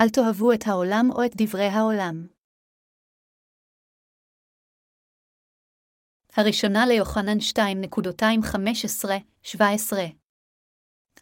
[0.00, 2.26] אל תאהבו את העולם או את דברי העולם.
[6.36, 9.96] הראשונה ליוחנן 2.215-17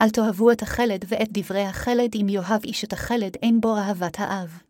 [0.03, 4.17] אל תאהבו את החלד ואת דברי החלד, אם יאהב איש את החלד, אין בו אהבת
[4.19, 4.63] האב.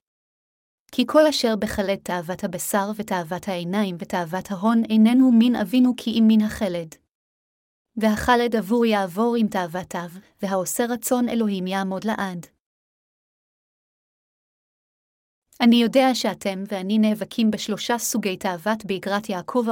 [0.92, 6.24] כי כל אשר בחלד תאוות הבשר ותאוות העיניים ותאוות ההון איננו מן אבינו כי אם
[6.28, 6.94] מן החלד.
[7.96, 10.08] והחלד עבור יעבור עם תאוותיו,
[10.42, 12.53] והעושה רצון אלוהים יעמוד לעד.
[15.64, 19.66] אני יודע שאתם ואני נאבקים בשלושה סוגי תאוות באגרת יעקב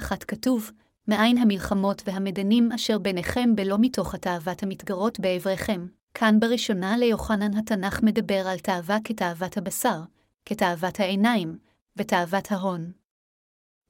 [0.00, 0.70] 4.21 כתוב,
[1.08, 5.86] מאין המלחמות והמדנים אשר ביניכם בלא מתוך התאוות המתגרות בעבריכם.
[6.14, 10.00] כאן בראשונה ליוחנן התנ"ך מדבר על תאווה כתאוות הבשר,
[10.44, 11.58] כתאוות העיניים,
[11.96, 12.92] ותאוות ההון.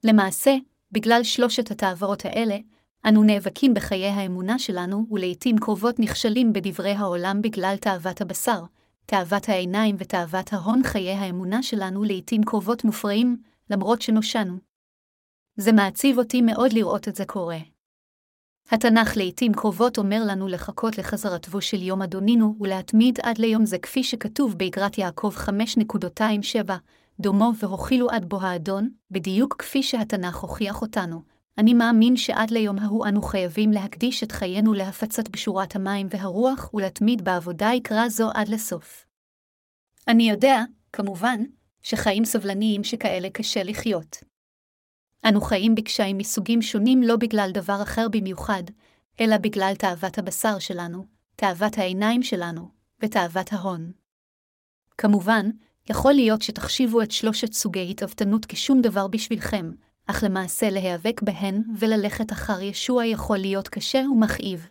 [0.03, 0.55] למעשה,
[0.91, 2.57] בגלל שלושת התאוות האלה,
[3.05, 8.63] אנו נאבקים בחיי האמונה שלנו, ולעיתים קרובות נכשלים בדברי העולם בגלל תאוות הבשר,
[9.09, 13.37] תאוות העיניים ותאוות ההון חיי האמונה שלנו לעתים קרובות מופרעים,
[13.69, 14.57] למרות שנושענו.
[15.55, 17.57] זה מעציב אותי מאוד לראות את זה קורה.
[18.71, 24.03] התנ"ך לעתים קרובות אומר לנו לחכות לחזרתו של יום אדונינו ולהתמיד עד ליום זה כפי
[24.03, 26.71] שכתוב באגרת יעקב 5.27,
[27.19, 31.36] דומו והוכילו עד בו האדון, בדיוק כפי שהתנ"ך הוכיח אותנו.
[31.57, 37.23] אני מאמין שעד ליום ההוא אנו חייבים להקדיש את חיינו להפצת בשורת המים והרוח ולהתמיד
[37.23, 39.05] בעבודה יקרא זו עד לסוף.
[40.07, 41.43] אני יודע, כמובן,
[41.81, 44.17] שחיים סבלניים שכאלה קשה לחיות.
[45.25, 48.63] אנו חיים בקשיים מסוגים שונים לא בגלל דבר אחר במיוחד,
[49.19, 51.05] אלא בגלל תאוות הבשר שלנו,
[51.35, 53.91] תאוות העיניים שלנו, ותאוות ההון.
[54.97, 55.49] כמובן,
[55.89, 59.71] יכול להיות שתחשיבו את שלושת סוגי התאבתנות כשום דבר בשבילכם,
[60.07, 64.67] אך למעשה להיאבק בהן וללכת אחר ישוע יכול להיות קשה ומכאיב.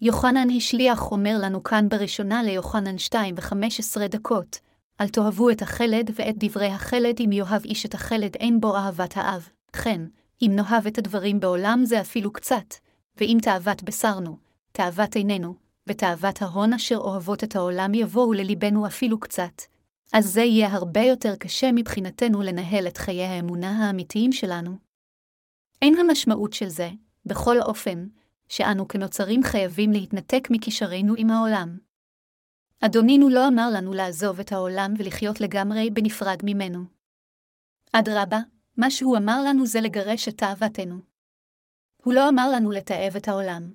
[0.00, 4.58] יוחנן השליח אומר לנו כאן בראשונה ליוחנן 2 ו-15 דקות,
[5.00, 9.16] אל תאהבו את החלד ואת דברי החלד, אם יאהב איש את החלד אין בו אהבת
[9.16, 9.48] האב.
[9.72, 10.00] כן,
[10.42, 12.74] אם נאהב את הדברים בעולם זה אפילו קצת,
[13.16, 14.36] ואם תאוות בשרנו,
[14.72, 15.54] תאוות עינינו,
[15.86, 19.62] ותאוות ההון אשר אוהבות את העולם יבואו ללבנו אפילו קצת,
[20.12, 24.76] אז זה יהיה הרבה יותר קשה מבחינתנו לנהל את חיי האמונה האמיתיים שלנו.
[25.82, 26.90] אין המשמעות של זה,
[27.26, 28.06] בכל אופן,
[28.48, 31.78] שאנו כנוצרים חייבים להתנתק מקשרינו עם העולם.
[32.80, 36.84] אדונינו לא אמר לנו לעזוב את העולם ולחיות לגמרי בנפרד ממנו.
[37.92, 38.40] אדרבה,
[38.76, 41.00] מה שהוא אמר לנו זה לגרש את תאוותנו.
[42.04, 43.72] הוא לא אמר לנו לתעב את העולם.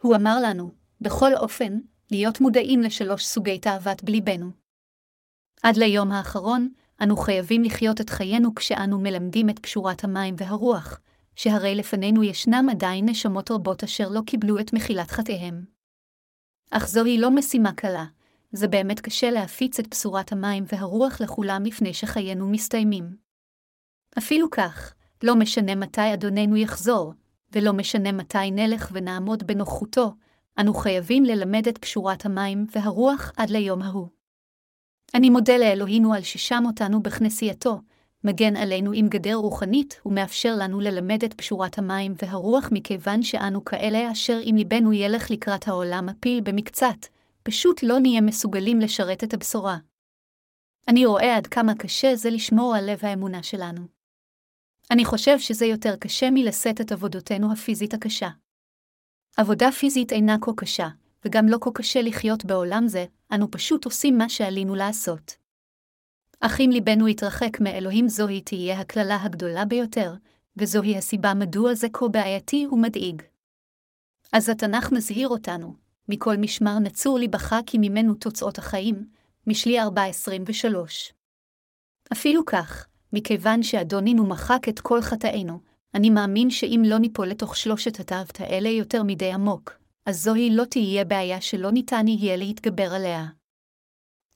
[0.00, 0.70] הוא אמר לנו,
[1.00, 1.78] בכל אופן,
[2.10, 4.59] להיות מודעים לשלוש סוגי תאוות בליבנו.
[5.62, 6.68] עד ליום האחרון,
[7.02, 11.00] אנו חייבים לחיות את חיינו כשאנו מלמדים את פשורת המים והרוח,
[11.36, 15.64] שהרי לפנינו ישנם עדיין נשמות רבות אשר לא קיבלו את מחילת חטאיהם.
[16.70, 18.04] אך זוהי לא משימה קלה,
[18.52, 23.16] זה באמת קשה להפיץ את בשורת המים והרוח לכולם לפני שחיינו מסתיימים.
[24.18, 27.14] אפילו כך, לא משנה מתי אדוננו יחזור,
[27.52, 30.14] ולא משנה מתי נלך ונעמוד בנוחותו,
[30.60, 34.19] אנו חייבים ללמד את פשורת המים והרוח עד ליום ההוא.
[35.14, 37.80] אני מודה לאלוהינו על ששם אותנו בכנסייתו,
[38.24, 44.12] מגן עלינו עם גדר רוחנית, ומאפשר לנו ללמד את פשורת המים והרוח מכיוון שאנו כאלה
[44.12, 47.06] אשר אם ליבנו ילך לקראת העולם הפיל במקצת,
[47.42, 49.78] פשוט לא נהיה מסוגלים לשרת את הבשורה.
[50.88, 53.80] אני רואה עד כמה קשה זה לשמור על לב האמונה שלנו.
[54.90, 58.28] אני חושב שזה יותר קשה מלשאת את עבודותינו הפיזית הקשה.
[59.36, 60.88] עבודה פיזית אינה כה קשה,
[61.24, 65.36] וגם לא כה קשה לחיות בעולם זה, אנו פשוט עושים מה שעלינו לעשות.
[66.40, 70.14] אך אם ליבנו יתרחק מאלוהים זוהי תהיה הקללה הגדולה ביותר,
[70.56, 73.22] וזוהי הסיבה מדוע זה כה בעייתי ומדאיג.
[74.32, 75.74] אז התנ"ך מזהיר אותנו,
[76.08, 79.06] מכל משמר נצור ליבך כי ממנו תוצאות החיים,
[79.46, 79.86] משלי 4.23.
[82.12, 85.60] אפילו כך, מכיוון שאדונינו מחק את כל חטאינו,
[85.94, 90.64] אני מאמין שאם לא ניפול לתוך שלושת התאוות האלה יותר מדי עמוק, אז זוהי לא
[90.64, 93.26] תהיה בעיה שלא ניתן יהיה להתגבר עליה.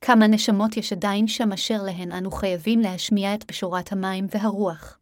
[0.00, 4.98] כמה נשמות יש עדיין שם אשר להן אנו חייבים להשמיע את בשורת המים והרוח.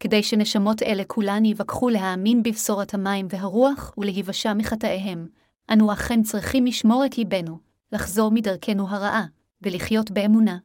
[0.00, 5.28] כדי שנשמות אלה כולן יבקחו להאמין בבשורת המים והרוח ולהיוושע מחטאיהם,
[5.72, 7.58] אנו אכן צריכים לשמור את ליבנו,
[7.92, 9.26] לחזור מדרכנו הרעה,
[9.62, 10.58] ולחיות באמונה.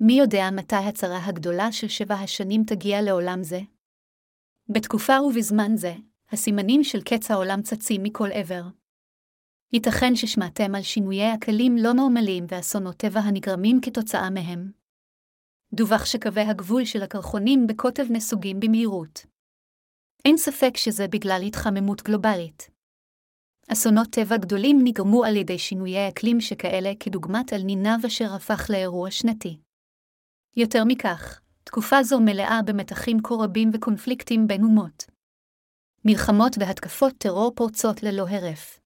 [0.00, 3.60] מי יודע מתי הצרה הגדולה של שבע השנים תגיע לעולם זה?
[4.68, 5.94] בתקופה ובזמן זה,
[6.32, 8.62] הסימנים של קץ העולם צצים מכל עבר.
[9.72, 14.72] ייתכן ששמעתם על שינויי אקלים לא נורמליים ואסונות טבע הנגרמים כתוצאה מהם.
[15.74, 19.26] דווח שקווי הגבול של הקרחונים בקוטב נסוגים במהירות.
[20.24, 22.70] אין ספק שזה בגלל התחממות גלובלית.
[23.68, 29.10] אסונות טבע גדולים נגרמו על ידי שינויי אקלים שכאלה כדוגמת אל נינב אשר הפך לאירוע
[29.10, 29.58] שנתי.
[30.56, 35.11] יותר מכך, תקופה זו מלאה במתחים כה רבים וקונפליקטים בין אומות.
[36.04, 38.80] מלחמות והתקפות טרור פורצות ללא הרף.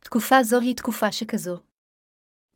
[0.00, 1.56] תקופה זו היא תקופה שכזו.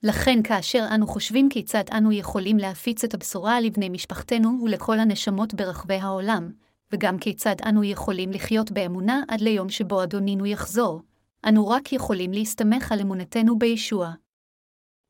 [0.03, 5.95] לכן כאשר אנו חושבים כיצד אנו יכולים להפיץ את הבשורה לבני משפחתנו ולכל הנשמות ברחבי
[5.95, 6.53] העולם,
[6.93, 11.03] וגם כיצד אנו יכולים לחיות באמונה עד ליום שבו אדונינו יחזור,
[11.49, 14.13] אנו רק יכולים להסתמך על אמונתנו בישוע.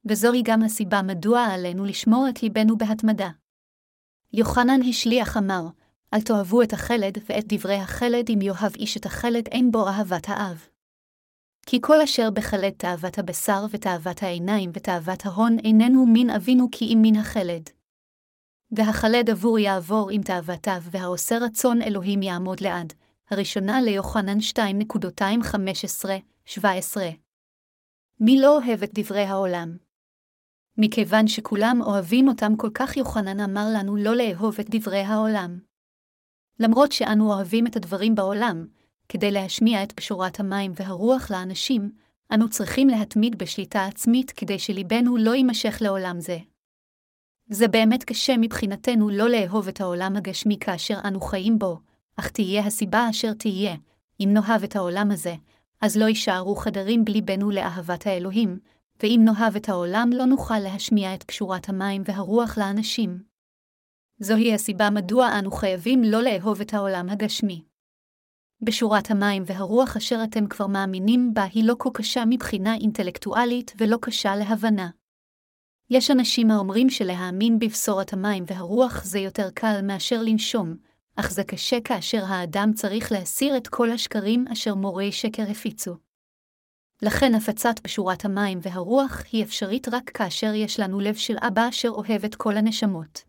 [0.09, 3.29] וזוהי גם הסיבה מדוע עלינו לשמור את ליבנו בהתמדה.
[4.33, 5.63] יוחנן השליח אמר,
[6.15, 10.29] אל תאהבו את החלד ואת דברי החלד אם יאהב איש את החלד אין בו אהבת
[10.29, 10.67] האב.
[11.67, 16.99] כי כל אשר בחלד תאוות הבשר ותאוות העיניים ותאוות ההון איננו מן אבינו כי אם
[17.03, 17.71] מן החלד.
[18.71, 22.93] והחלד עבור יעבור עם תאוותיו, והעושה רצון אלוהים יעמוד לעד.
[23.31, 24.39] הראשונה ליוחנן
[26.49, 26.61] 2.215-17
[28.21, 29.77] מי לא אוהב את דברי העולם?
[30.79, 35.66] מכיוון שכולם אוהבים אותם כל כך יוחנן אמר לנו לא לאהוב את דברי העולם.
[36.61, 38.67] למרות שאנו אוהבים את הדברים בעולם,
[39.09, 41.91] כדי להשמיע את בשורת המים והרוח לאנשים,
[42.35, 46.39] אנו צריכים להתמיד בשליטה עצמית כדי שליבנו לא יימשך לעולם זה.
[47.49, 51.79] זה באמת קשה מבחינתנו לא לאהוב את העולם הגשמי כאשר אנו חיים בו,
[52.17, 53.77] אך תהיה הסיבה אשר תהיה,
[54.21, 55.35] אם נאהב את העולם הזה,
[55.81, 58.59] אז לא יישארו חדרים בליבנו לאהבת האלוהים,
[59.03, 63.36] ואם נאהב את העולם לא נוכל להשמיע את פשורת המים והרוח לאנשים.
[64.19, 67.65] זוהי הסיבה מדוע אנו חייבים לא לאהוב את העולם הגשמי.
[68.61, 73.97] בשורת המים והרוח אשר אתם כבר מאמינים בה היא לא כה קשה מבחינה אינטלקטואלית ולא
[74.03, 74.91] קשה להבנה.
[75.91, 80.77] יש אנשים האומרים שלהאמין בבשורת המים והרוח זה יותר קל מאשר לנשום,
[81.17, 85.95] אך זה קשה כאשר האדם צריך להסיר את כל השקרים אשר מורי שקר הפיצו.
[87.03, 91.89] לכן הפצת בשורת המים והרוח היא אפשרית רק כאשר יש לנו לב של אבא אשר
[91.89, 93.26] אוהב את כל הנשמות.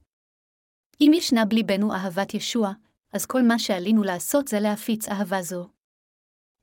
[1.01, 2.71] אם ישנה בליבנו אהבת ישוע,
[3.13, 5.67] אז כל מה שעלינו לעשות זה להפיץ אהבה זו.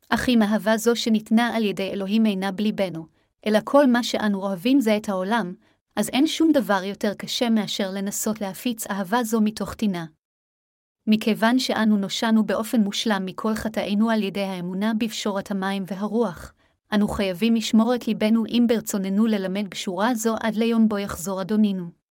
[0.09, 3.07] אך אם אהבה זו שניתנה על ידי אלוהים אינה בליבנו,
[3.47, 5.55] אלא כל מה שאנו אוהבים זה את העולם,
[5.97, 10.07] אז אין שום דבר יותר קשה מאשר לנסות להפיץ אהבה זו מתוך טינה.
[11.07, 16.53] מכיוון שאנו נושענו באופן מושלם מכל חטאינו על ידי האמונה בפשורת המים והרוח,
[16.95, 22.04] אנו חייבים לשמור את ליבנו אם ברצוננו ללמד בשורה זו עד ליום בו יחזור אדונינו.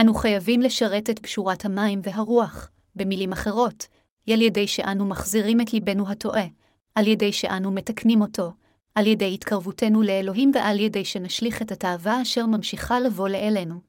[0.00, 3.86] אנו חייבים לשרת את בשורת המים והרוח, במילים אחרות,
[4.30, 6.46] על ידי שאנו מחזירים את ליבנו הטועה,
[6.94, 8.52] על ידי שאנו מתקנים אותו,
[8.94, 13.80] על ידי התקרבותנו לאלוהים ועל ידי שנשליך את התאווה אשר ממשיכה לבוא לאלינו.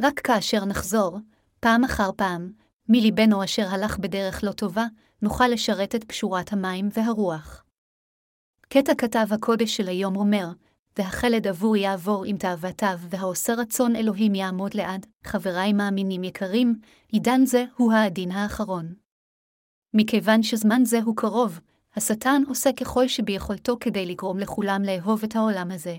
[0.00, 1.18] רק כאשר נחזור,
[1.60, 2.52] פעם אחר פעם,
[2.88, 4.84] מליבנו אשר הלך בדרך לא טובה,
[5.22, 7.64] נוכל לשרת את פשורת המים והרוח.
[8.68, 10.46] קטע כתב הקודש של היום אומר,
[10.98, 16.74] והחלד עבור יעבור עם תאוותיו, והעושה רצון אלוהים יעמוד לעד, חבריי מאמינים יקרים,
[17.08, 18.94] עידן זה הוא הדין האחרון.
[19.94, 21.60] מכיוון שזמן זה הוא קרוב,
[21.96, 25.96] השטן עושה ככל שביכולתו כדי לגרום לכולם לאהוב את העולם הזה.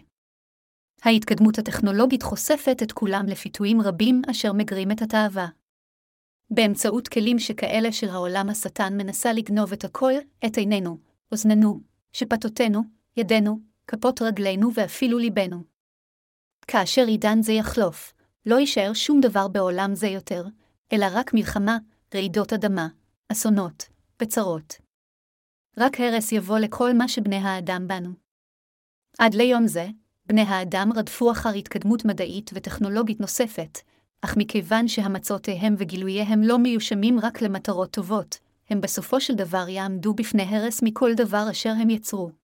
[1.04, 5.48] ההתקדמות הטכנולוגית חושפת את כולם לפיתויים רבים אשר מגרים את התאווה.
[6.50, 10.14] באמצעות כלים שכאלה של העולם השטן מנסה לגנוב את הכל,
[10.46, 10.98] את עינינו,
[11.32, 11.80] אוזננו,
[12.12, 12.82] שפתותינו,
[13.18, 15.64] ידינו, כפות רגלינו ואפילו ליבנו.
[16.68, 18.14] כאשר עידן זה יחלוף,
[18.46, 20.46] לא יישאר שום דבר בעולם זה יותר,
[20.94, 21.78] אלא רק מלחמה,
[22.16, 22.88] רעידות אדמה,
[23.32, 23.90] אסונות
[24.22, 24.76] וצרות.
[25.78, 28.10] רק הרס יבוא לכל מה שבני האדם בנו.
[29.18, 29.88] עד ליום זה,
[30.26, 33.80] בני האדם רדפו אחר התקדמות מדעית וטכנולוגית נוספת,
[34.22, 40.44] אך מכיוון שהמצאותיהם וגילוייהם לא מיושמים רק למטרות טובות, הם בסופו של דבר יעמדו בפני
[40.44, 42.43] הרס מכל דבר אשר הם יצרו.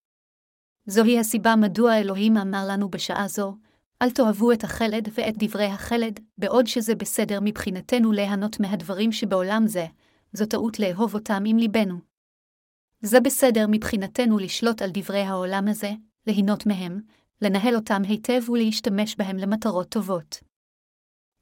[0.86, 3.56] זוהי הסיבה מדוע אלוהים אמר לנו בשעה זו,
[4.02, 9.86] אל תאהבו את החלד ואת דברי החלד, בעוד שזה בסדר מבחינתנו ליהנות מהדברים שבעולם זה,
[10.34, 12.00] זו טעות לאהוב אותם עם ליבנו.
[13.02, 15.92] זה בסדר מבחינתנו לשלוט על דברי העולם הזה,
[16.28, 17.02] ליהנות מהם,
[17.42, 20.40] לנהל אותם היטב ולהשתמש בהם למטרות טובות.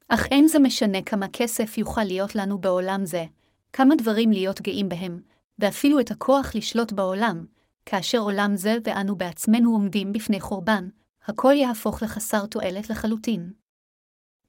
[0.08, 3.24] אך אין זה משנה כמה כסף יוכל להיות לנו בעולם זה,
[3.72, 5.20] כמה דברים להיות גאים בהם,
[5.58, 7.46] ואפילו את הכוח לשלוט בעולם,
[7.90, 10.88] כאשר עולם זה ואנו בעצמנו עומדים בפני חורבן,
[11.26, 13.52] הכל יהפוך לחסר תועלת לחלוטין.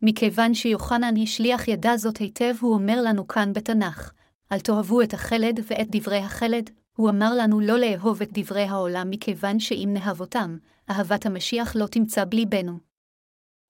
[0.01, 4.11] מכיוון שיוחנן השליח ידע זאת היטב, הוא אומר לנו כאן בתנ"ך,
[4.51, 9.09] אל תאהבו את החלד ואת דברי החלד, הוא אמר לנו לא לאהוב את דברי העולם
[9.09, 10.57] מכיוון שאם נאהב אותם,
[10.89, 12.79] אהבת המשיח לא תמצא בליבנו.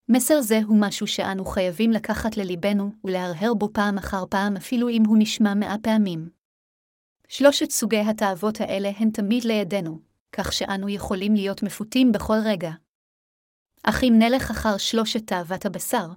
[0.09, 5.03] מסר זה הוא משהו שאנו חייבים לקחת לליבנו ולהרהר בו פעם אחר פעם אפילו אם
[5.07, 6.38] הוא נשמע מאה פעמים.
[7.31, 9.99] שלושת סוגי התאוות האלה הן תמיד לידינו,
[10.31, 12.71] כך שאנו יכולים להיות מפותים בכל רגע.
[13.83, 16.07] אך אם נלך אחר שלושת תאוות הבשר,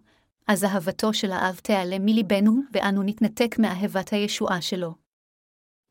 [0.49, 4.95] אז אהבתו של האב תיעלם מליבנו, ואנו נתנתק מאהבת הישועה שלו.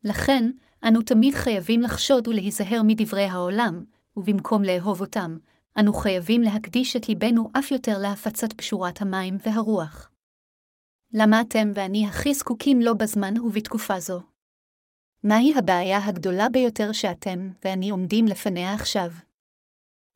[0.03, 0.51] לכן,
[0.87, 3.83] אנו תמיד חייבים לחשוד ולהיזהר מדברי העולם,
[4.17, 5.37] ובמקום לאהוב אותם,
[5.79, 10.09] אנו חייבים להקדיש את ליבנו אף יותר להפצת פשורת המים והרוח.
[11.13, 14.30] למה אתם ואני הכי זקוקים לו בזמן ובתקופה זו?
[15.23, 19.11] מהי הבעיה הגדולה ביותר שאתם ואני עומדים לפניה עכשיו?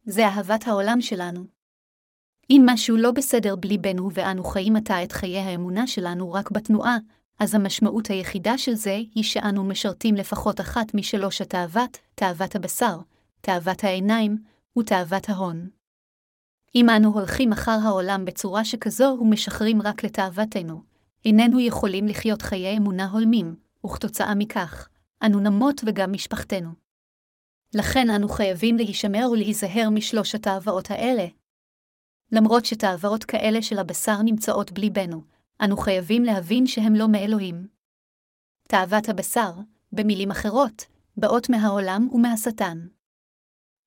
[0.06, 1.46] זה אהבת העולם שלנו.
[2.50, 6.98] אם משהו לא בסדר בליבנו ואנו חיים עתה את חיי האמונה שלנו רק בתנועה,
[7.40, 12.98] אז המשמעות היחידה של זה היא שאנו משרתים לפחות אחת משלוש התאוות, תאוות הבשר,
[13.42, 14.38] תאוות העיניים
[14.80, 15.70] ותאוות ההון.
[16.76, 20.82] אם אנו הולכים אחר העולם בצורה שכזו ומשחרים רק לתאוותנו,
[21.26, 24.88] איננו יכולים לחיות חיי אמונה הולמים, וכתוצאה מכך,
[25.24, 26.70] אנו נמות וגם משפחתנו.
[27.74, 31.26] לכן אנו חייבים להישמר ולהיזהר משלוש התאווות האלה.
[32.32, 35.24] למרות שתאווות כאלה של הבשר נמצאות בליבנו,
[35.62, 37.68] אנו חייבים להבין שהם לא מאלוהים.
[38.68, 39.52] תאוות הבשר,
[39.92, 40.86] במילים אחרות,
[41.18, 42.88] באות מהעולם ומהשטן.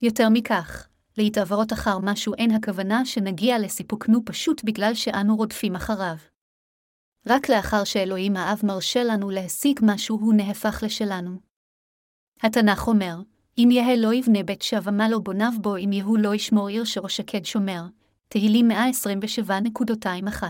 [0.02, 6.16] יותר מכך, להתעברות אחר משהו אין הכוונה שנגיע לסיפוקנו פשוט בגלל שאנו רודפים אחריו.
[7.28, 11.30] רק לאחר שאלוהים האב מרשה לנו להשיג משהו הוא נהפך לשלנו.
[12.42, 13.16] התנ"ך אומר,
[13.58, 16.84] אם יהא לא יבנה בית שווה מה לא בוניו בו אם יהוא לא ישמור עיר
[16.84, 17.82] שראש שקד שומר,
[18.28, 20.42] תהילים 127.21.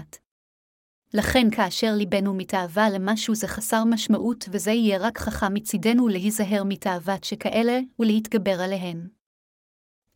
[1.14, 7.24] לכן כאשר ליבנו מתאווה למשהו זה חסר משמעות וזה יהיה רק חכם מצידנו להיזהר מתאוות
[7.24, 9.08] שכאלה ולהתגבר עליהן.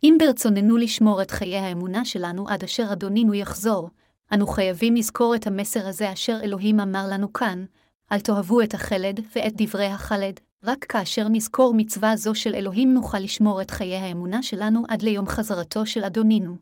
[0.03, 3.91] אם ברצוננו לשמור את חיי האמונה שלנו עד אשר אדונינו יחזור,
[4.33, 7.65] אנו חייבים לזכור את המסר הזה אשר אלוהים אמר לנו כאן,
[8.13, 13.19] אל תאהבו את החלד ואת דברי החלד, רק כאשר נזכור מצווה זו של אלוהים נוכל
[13.19, 16.57] לשמור את חיי האמונה שלנו עד ליום חזרתו של אדונינו.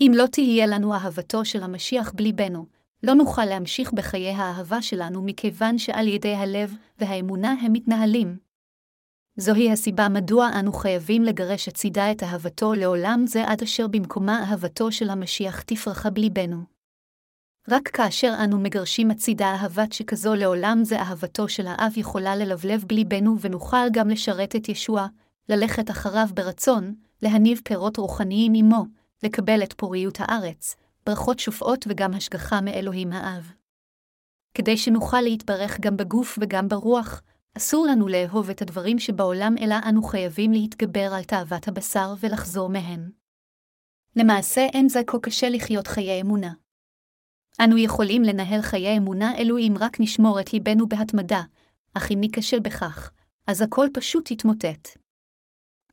[0.00, 2.66] אם לא תהיה לנו אהבתו של המשיח בליבנו,
[3.02, 8.47] לא נוכל להמשיך בחיי האהבה שלנו מכיוון שעל ידי הלב והאמונה הם מתנהלים.
[9.40, 14.92] זוהי הסיבה מדוע אנו חייבים לגרש הצידה את אהבתו לעולם זה עד אשר במקומה אהבתו
[14.92, 16.56] של המשיח תפרחה בליבנו.
[17.68, 23.40] רק כאשר אנו מגרשים הצידה אהבת שכזו לעולם זה אהבתו של האב יכולה ללבלב בליבנו
[23.40, 25.06] ונוכל גם לשרת את ישוע,
[25.48, 28.84] ללכת אחריו ברצון, להניב פירות רוחניים עמו,
[29.22, 30.76] לקבל את פוריות הארץ,
[31.06, 33.52] ברכות שופעות וגם השגחה מאלוהים האב.
[34.54, 37.22] כדי שנוכל להתברך גם בגוף וגם ברוח,
[37.56, 43.10] אסור לנו לאהוב את הדברים שבעולם, אלא אנו חייבים להתגבר על תאוות הבשר ולחזור מהן.
[44.16, 46.52] למעשה אין זה כה קשה לחיות חיי אמונה.
[47.64, 51.42] אנו יכולים לנהל חיי אמונה אלו אם רק נשמור את ליבנו בהתמדה,
[51.94, 53.10] אך אם ניכשל בכך,
[53.46, 54.88] אז הכל פשוט יתמוטט.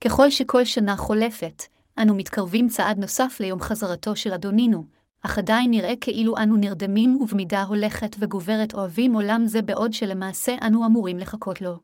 [0.03, 1.63] ככל שכל שנה חולפת,
[2.01, 4.85] אנו מתקרבים צעד נוסף ליום חזרתו של אדונינו,
[5.25, 10.85] אך עדיין נראה כאילו אנו נרדמים ובמידה הולכת וגוברת אוהבים עולם זה בעוד שלמעשה אנו
[10.85, 11.79] אמורים לחכות לו.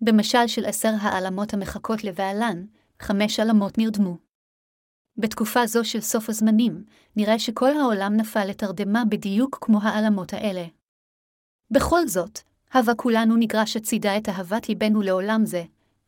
[0.00, 2.64] במשל של עשר העלמות המחכות לבעלן,
[3.00, 4.16] חמש עלמות נרדמו.
[5.16, 6.84] בתקופה זו של סוף הזמנים,
[7.16, 10.64] נראה שכל העולם נפל לתרדמה בדיוק כמו העלמות האלה.
[11.70, 12.40] בכל זאת,
[12.74, 15.64] הווה כולנו נגרש הצידה את אהבת ליבנו לעולם זה,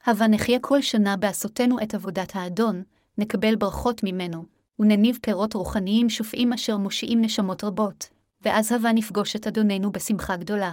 [0.06, 2.82] הווה נחיה כל שנה בעשותנו את עבודת האדון,
[3.18, 4.44] נקבל ברכות ממנו,
[4.78, 8.08] ונניב פירות רוחניים שופעים אשר מושיעים נשמות רבות,
[8.40, 10.72] ואז הווה נפגוש את אדוננו בשמחה גדולה.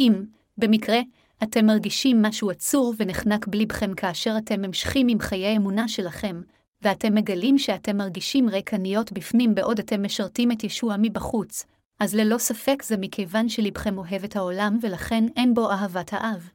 [0.00, 0.24] אם,
[0.58, 0.98] במקרה,
[1.42, 6.40] אתם מרגישים משהו עצור ונחנק בליבכם כאשר אתם ממשכים עם חיי אמונה שלכם,
[6.82, 11.66] ואתם מגלים שאתם מרגישים ריקניות בפנים בעוד אתם משרתים את ישוע מבחוץ,
[12.00, 16.50] אז ללא ספק זה מכיוון שלבכם אוהב את העולם ולכן אין בו אהבת האב.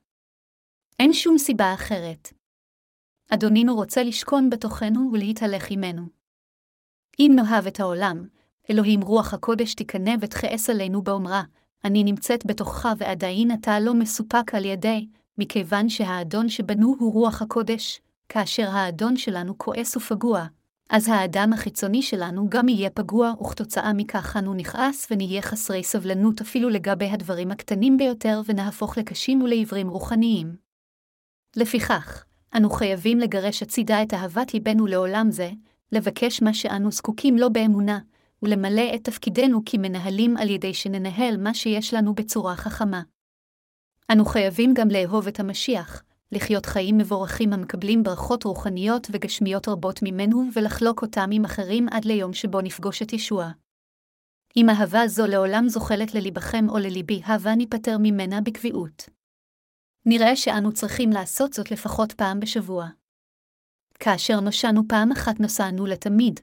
[1.00, 2.34] אין שום סיבה אחרת.
[3.30, 6.15] אדונינו רוצה לשכון בתוכנו ולהתהלך עמנו.
[7.20, 8.28] אם נאהב את העולם,
[8.70, 11.44] אלוהים רוח הקודש תקנא ותכעס עלינו באומרה,
[11.84, 15.08] אני נמצאת בתוכך ועדיין אתה לא מסופק על ידי,
[15.38, 20.46] מכיוון שהאדון שבנו הוא רוח הקודש, כאשר האדון שלנו כועס ופגוע,
[20.90, 26.70] אז האדם החיצוני שלנו גם יהיה פגוע, וכתוצאה מכך אנו נכעס ונהיה חסרי סבלנות אפילו
[26.70, 30.56] לגבי הדברים הקטנים ביותר, ונהפוך לקשים ולעיוורים רוחניים.
[31.56, 32.24] לפיכך,
[32.56, 35.52] אנו חייבים לגרש הצידה את אהבת ליבנו לעולם זה,
[35.92, 38.00] לבקש מה שאנו זקוקים לו באמונה,
[38.44, 43.02] ולמלא את תפקידנו כמנהלים על ידי שננהל מה שיש לנו בצורה חכמה.
[44.12, 50.44] אנו חייבים גם לאהוב את המשיח, לחיות חיים מבורכים המקבלים ברכות רוחניות וגשמיות רבות ממנו
[50.54, 53.52] ולחלוק אותם עם אחרים עד ליום שבו נפגוש את ישוע.
[54.58, 59.10] אם אהבה זו לעולם זוחלת ללבכם או לליבי, הבה ניפטר ממנה בקביעות.
[60.06, 62.88] נראה שאנו צריכים לעשות זאת לפחות פעם בשבוע.
[64.00, 66.40] כאשר נושענו פעם אחת נוסענו לתמיד,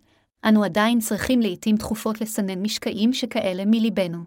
[0.49, 4.25] אנו עדיין צריכים לעתים תכופות לסנן משקעים שכאלה מליבנו.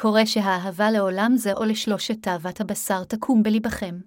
[0.00, 4.00] קורה שהאהבה לעולם זה או לשלושת תאוות הבשר תקום בלבכם.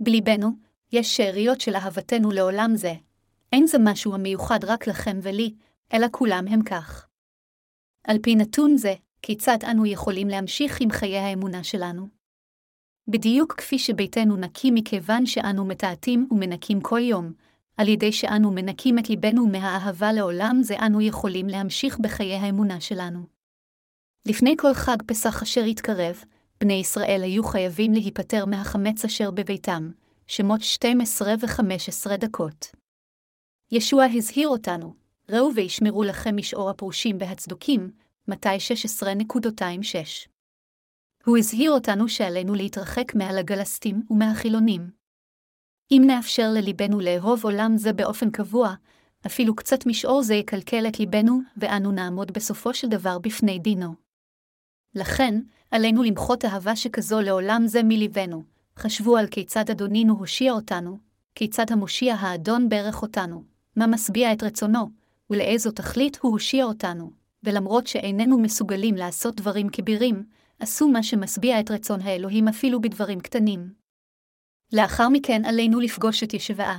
[0.00, 0.50] בליבנו,
[0.92, 2.94] יש שאריות של אהבתנו לעולם זה.
[3.52, 5.54] אין זה משהו המיוחד רק לכם ולי,
[5.92, 7.08] אלא כולם הם כך.
[8.04, 12.15] על פי נתון זה, כיצד אנו יכולים להמשיך עם חיי האמונה שלנו?
[13.08, 17.32] בדיוק כפי שביתנו נקי מכיוון שאנו מתעתים ומנקים כל יום,
[17.76, 23.20] על ידי שאנו מנקים את ליבנו מהאהבה לעולם זה אנו יכולים להמשיך בחיי האמונה שלנו.
[24.26, 26.24] לפני כל חג פסח אשר התקרב,
[26.60, 29.90] בני ישראל היו חייבים להיפטר מהחמץ אשר בביתם,
[30.26, 32.66] שמות 12 ו-15 דקות.
[33.72, 34.94] ישוע הזהיר אותנו,
[35.30, 37.90] ראו וישמרו לכם משאור הפרושים בהצדוקים,
[38.28, 38.56] מתי
[39.02, 40.35] 16.26.
[41.26, 44.90] הוא הזהיר אותנו שעלינו להתרחק מעל הגלסטים ומהחילונים.
[45.90, 48.74] אם נאפשר לליבנו לאהוב עולם זה באופן קבוע,
[49.26, 53.94] אפילו קצת משאור זה יקלקל את ליבנו, ואנו נעמוד בסופו של דבר בפני דינו.
[54.94, 55.40] לכן,
[55.70, 58.42] עלינו למחות אהבה שכזו לעולם זה מליבנו.
[58.78, 60.98] חשבו על כיצד אדונינו הושיע אותנו,
[61.34, 63.44] כיצד המושיע האדון ברך אותנו,
[63.76, 64.90] מה משביע את רצונו,
[65.30, 67.10] ולאיזו תכלית הוא הושיע אותנו,
[67.44, 70.24] ולמרות שאיננו מסוגלים לעשות דברים כבירים,
[70.58, 73.74] עשו מה שמשביע את רצון האלוהים אפילו בדברים קטנים.
[74.72, 76.78] לאחר מכן עלינו לפגוש את ישבעה.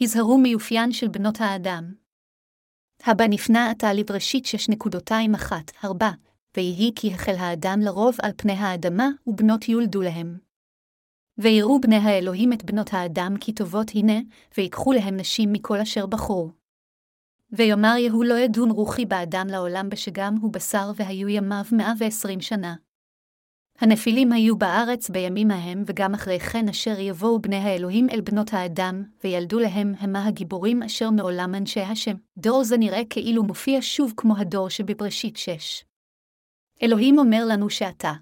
[0.00, 1.94] היזהרו מיופיין של בנות האדם.
[3.06, 6.10] הבא נפנה עתה לבראשית שש נקודותיים אחת, ארבע,
[6.56, 10.38] ויהי כי החל האדם לרוב על פני האדמה, ובנות יולדו להם.
[11.38, 14.20] ויראו בני האלוהים את בנות האדם כי טובות הנה,
[14.56, 16.63] ויקחו להם נשים מכל אשר בחרו.
[17.56, 22.74] ויאמר יהוא לא ידון רוחי באדם לעולם בשגם הוא בשר והיו ימיו מאה ועשרים שנה.
[23.80, 29.04] הנפילים היו בארץ בימים ההם, וגם אחרי כן אשר יבואו בני האלוהים אל בנות האדם,
[29.24, 32.14] וילדו להם המה הגיבורים אשר מעולם אנשי השם.
[32.38, 35.84] דור זה נראה כאילו מופיע שוב כמו הדור שבבראשית שש.
[36.82, 38.12] אלוהים אומר לנו שעתה,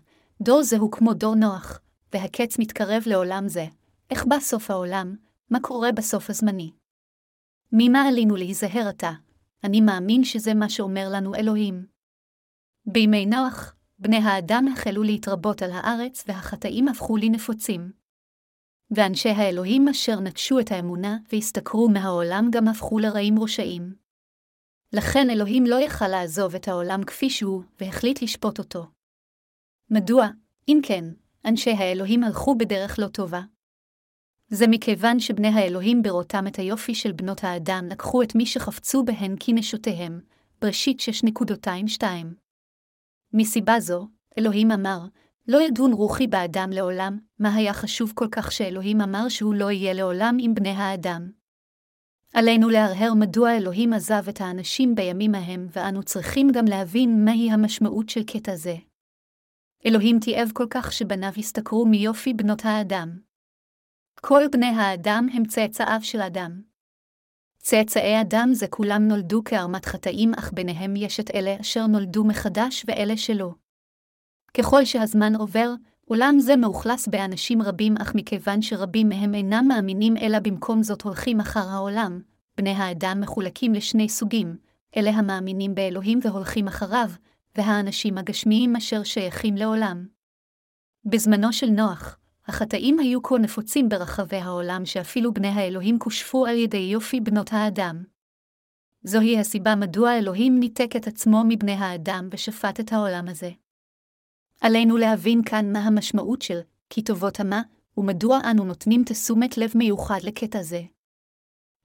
[0.42, 1.80] דור זה הוא כמו דור נוח,
[2.12, 3.66] והקץ מתקרב לעולם זה.
[4.10, 5.16] איך בא סוף העולם?
[5.50, 6.70] מה קורה בסוף הזמני?
[7.72, 9.12] ממה עלינו להיזהר עתה?
[9.64, 11.86] אני מאמין שזה מה שאומר לנו אלוהים.
[12.86, 17.92] בימי נוח, בני האדם החלו להתרבות על הארץ, והחטאים הפכו לנפוצים.
[18.90, 23.94] ואנשי האלוהים אשר נטשו את האמונה והסתכרו מהעולם גם הפכו לרעים רשעים.
[24.92, 28.86] לכן אלוהים לא יכל לעזוב את העולם כפי שהוא, והחליט לשפוט אותו.
[29.90, 30.28] מדוע,
[30.68, 31.04] אם כן,
[31.44, 33.40] אנשי האלוהים הלכו בדרך לא טובה?
[34.54, 39.34] זה מכיוון שבני האלוהים בראותם את היופי של בנות האדם לקחו את מי שחפצו בהן
[39.40, 40.20] כנשותיהם,
[40.60, 41.02] בראשית
[42.00, 42.04] 6.22.
[43.32, 44.98] מסיבה זו, אלוהים אמר,
[45.48, 49.92] לא ידון רוחי באדם לעולם, מה היה חשוב כל כך שאלוהים אמר שהוא לא יהיה
[49.92, 51.30] לעולם עם בני האדם.
[52.34, 58.08] עלינו להרהר מדוע אלוהים עזב את האנשים בימים ההם, ואנו צריכים גם להבין מהי המשמעות
[58.08, 58.74] של קטע זה.
[59.86, 63.31] אלוהים תיעב כל כך שבניו הסתכרו מיופי בנות האדם.
[64.26, 66.62] כל בני האדם הם צאצאיו של אדם.
[67.58, 72.84] צאצאי אדם זה כולם נולדו כערמת חטאים, אך ביניהם יש את אלה אשר נולדו מחדש
[72.88, 73.50] ואלה שלא.
[74.54, 80.38] ככל שהזמן עובר, עולם זה מאוכלס באנשים רבים, אך מכיוון שרבים מהם אינם מאמינים אלא
[80.38, 82.20] במקום זאת הולכים אחר העולם,
[82.56, 84.56] בני האדם מחולקים לשני סוגים,
[84.96, 87.10] אלה המאמינים באלוהים והולכים אחריו,
[87.56, 90.06] והאנשים הגשמיים אשר שייכים לעולם.
[91.04, 96.76] בזמנו של נוח, החטאים היו כה נפוצים ברחבי העולם שאפילו בני האלוהים כושפו על ידי
[96.92, 98.04] יופי בנות האדם.
[99.04, 103.50] זוהי הסיבה מדוע אלוהים ניתק את עצמו מבני האדם ושפט את העולם הזה.
[104.60, 107.62] עלינו להבין כאן מה המשמעות של כי טובות המה,
[107.96, 110.82] ומדוע אנו נותנים תשומת לב מיוחד לקטע זה.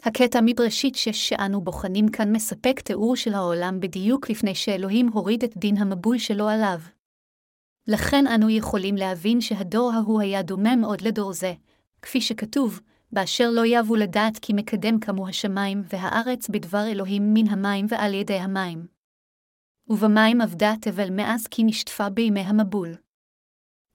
[0.04, 5.58] הקטע מבראשית שש שאנו בוחנים כאן מספק תיאור של העולם בדיוק לפני שאלוהים הוריד את
[5.58, 6.80] דין המבול שלו עליו.
[7.88, 11.54] לכן אנו יכולים להבין שהדור ההוא היה דומה מאוד לדור זה,
[12.02, 12.80] כפי שכתוב,
[13.12, 18.40] באשר לא יבו לדעת כי מקדם כמו השמיים והארץ בדבר אלוהים מן המים ועל ידי
[18.40, 18.88] המים.
[19.90, 22.96] ובמים עבדה תבל מאז כי נשטפה בימי המבול.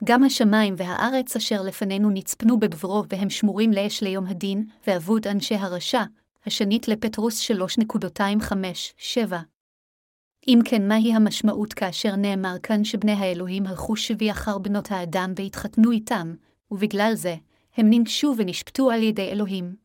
[0.04, 6.02] גם השמיים והארץ אשר לפנינו נצפנו בגברו והם שמורים לאש ליום הדין, ואבוד אנשי הרשע,
[6.46, 9.34] השנית לפטרוס 3.25-7.
[10.48, 15.90] אם כן, מהי המשמעות כאשר נאמר כאן שבני האלוהים הלכו שבי אחר בנות האדם והתחתנו
[15.90, 16.34] איתם,
[16.70, 17.36] ובגלל זה,
[17.76, 19.76] הם ננגשו ונשפטו על ידי אלוהים.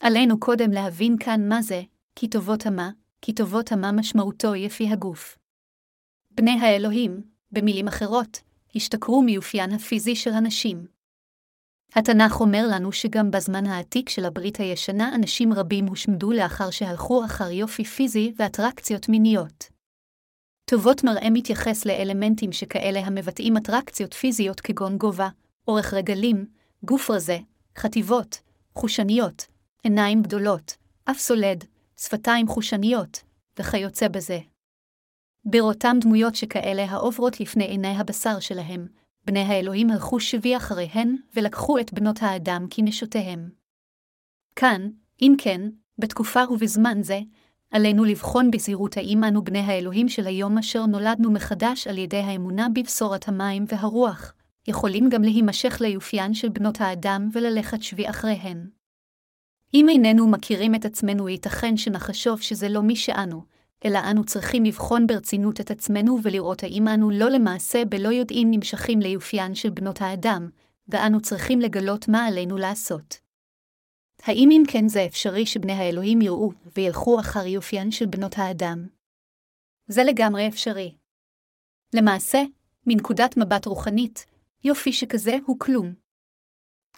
[0.00, 1.82] עלינו קודם להבין כאן מה זה,
[2.16, 2.90] כי טובות המה,
[3.22, 5.38] כי טובות המה משמעותו יפי הגוף.
[6.30, 7.22] בני האלוהים,
[7.52, 8.40] במילים אחרות,
[8.76, 10.93] השתכרו מיופיין הפיזי של הנשים.
[11.96, 17.50] התנ"ך אומר לנו שגם בזמן העתיק של הברית הישנה אנשים רבים הושמדו לאחר שהלכו אחר
[17.50, 19.64] יופי פיזי ואטרקציות מיניות.
[20.64, 25.28] טובות מראה מתייחס לאלמנטים שכאלה המבטאים אטרקציות פיזיות כגון גובה,
[25.68, 26.46] אורך רגלים,
[26.84, 27.38] גוף רזה,
[27.78, 28.40] חטיבות,
[28.74, 29.46] חושניות,
[29.82, 31.64] עיניים גדולות, אף סולד,
[32.00, 33.22] שפתיים חושניות,
[33.58, 34.38] וכיוצא בזה.
[35.44, 38.86] בראותם דמויות שכאלה העוברות לפני עיני הבשר שלהם,
[39.26, 43.50] בני האלוהים הלכו שבי אחריהן, ולקחו את בנות האדם כנשותיהם.
[44.56, 44.88] כאן,
[45.22, 45.60] אם כן,
[45.98, 47.20] בתקופה ובזמן זה,
[47.70, 52.66] עלינו לבחון בזהירות האם אנו בני האלוהים של היום אשר נולדנו מחדש על ידי האמונה
[52.74, 54.34] בבשורת המים והרוח,
[54.68, 58.68] יכולים גם להימשך ליופיין של בנות האדם וללכת שבי אחריהן.
[59.74, 63.42] אם איננו מכירים את עצמנו, ייתכן שנחשוב שזה לא מי שאנו,
[63.84, 69.00] אלא אנו צריכים לבחון ברצינות את עצמנו ולראות האם אנו לא למעשה בלא יודעים נמשכים
[69.00, 70.50] ליופיין של בנות האדם,
[70.88, 73.20] ואנו צריכים לגלות מה עלינו לעשות.
[74.22, 78.86] האם אם כן זה אפשרי שבני האלוהים יראו וילכו אחר יופיין של בנות האדם?
[79.88, 80.94] זה לגמרי אפשרי.
[81.94, 82.42] למעשה,
[82.86, 84.26] מנקודת מבט רוחנית,
[84.64, 85.94] יופי שכזה הוא כלום.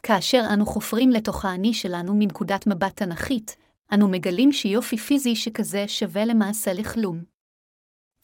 [0.03, 3.57] כאשר אנו חופרים לתוך האני שלנו מנקודת מבט תנכית,
[3.95, 7.25] אנו מגלים שיופי פיזי שכזה שווה למעשה לכלום.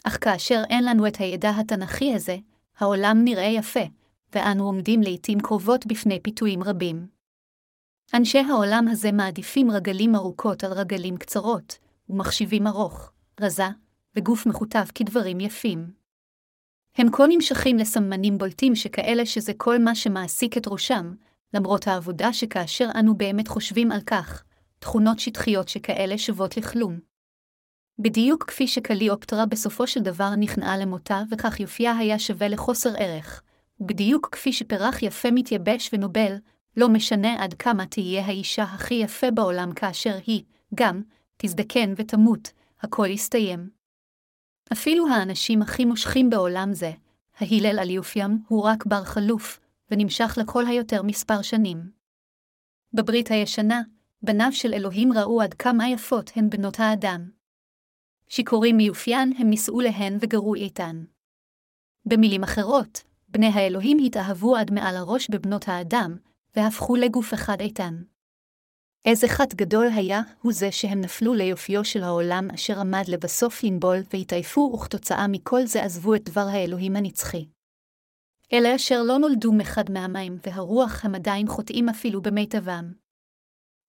[0.05, 2.37] אך כאשר אין לנו את הידע התנכי הזה,
[2.79, 3.85] העולם נראה יפה,
[4.35, 7.07] ואנו עומדים לעתים קרובות בפני פיתויים רבים.
[8.15, 13.69] אנשי העולם הזה מעדיפים רגלים ארוכות על רגלים קצרות, ומחשיבים ארוך, רזה,
[14.17, 15.93] וגוף מכותב כדברים יפים.
[16.97, 21.15] הם כה נמשכים לסמנים בולטים שכאלה שזה כל מה שמעסיק את ראשם,
[21.55, 24.45] למרות העבודה שכאשר אנו באמת חושבים על כך,
[24.83, 26.99] תכונות שטחיות שכאלה שוות לכלום.
[27.99, 33.43] בדיוק כפי שקליאופטרה בסופו של דבר נכנעה למותה וכך יופייה היה שווה לחוסר ערך,
[33.81, 36.37] ובדיוק כפי שפרח יפה מתייבש ונובל,
[36.77, 41.03] לא משנה עד כמה תהיה האישה הכי יפה בעולם כאשר היא, גם,
[41.37, 43.71] תזדקן ותמות, הכל יסתיים.
[44.73, 46.93] אפילו האנשים הכי מושכים בעולם זה,
[47.39, 51.91] ההלל על יופיים הוא רק בר חלוף, ונמשך לכל היותר מספר שנים.
[52.95, 53.83] בברית הישנה,
[54.25, 57.31] בניו של אלוהים ראו עד כמה יפות הן בנות האדם.
[58.29, 61.05] שיכורים מיופיין הם נישאו להן וגרו איתן.
[62.07, 66.17] במילים אחרות, בני האלוהים התאהבו עד מעל הראש בבנות האדם,
[66.57, 68.03] והפכו לגוף אחד איתן.
[69.05, 73.99] איזה חטא גדול היה הוא זה שהם נפלו ליופיו של העולם אשר עמד לבסוף לנבול
[74.13, 77.47] והתעייפו, וכתוצאה מכל זה עזבו את דבר האלוהים הנצחי.
[78.53, 83.02] אלה אשר לא נולדו מחד מהמים והרוח הם עדיין חוטאים אפילו במיטבם.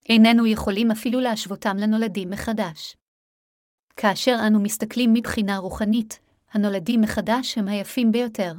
[0.09, 2.95] איננו יכולים אפילו להשוותם לנולדים מחדש.
[3.95, 6.19] כאשר אנו מסתכלים מבחינה רוחנית,
[6.51, 8.53] הנולדים מחדש הם היפים ביותר.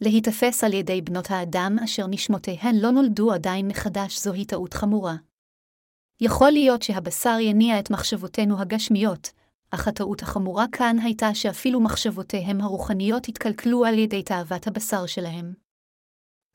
[0.00, 5.16] להיתפס על ידי בנות האדם אשר נשמותיהן לא נולדו עדיין מחדש זוהי טעות חמורה.
[6.20, 9.30] יכול להיות שהבשר יניע את מחשבותינו הגשמיות,
[9.70, 15.54] אך הטעות החמורה כאן הייתה שאפילו מחשבותיהם הרוחניות התקלקלו על ידי תאוות הבשר שלהם.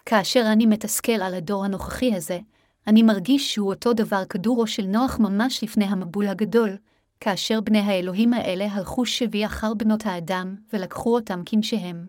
[0.05, 2.39] כאשר אני מתסכל על הדור הנוכחי הזה,
[2.87, 6.77] אני מרגיש שהוא אותו דבר כדורו של נוח ממש לפני המבול הגדול,
[7.19, 12.07] כאשר בני האלוהים האלה הלכו שבי אחר בנות האדם, ולקחו אותם כנשיהם.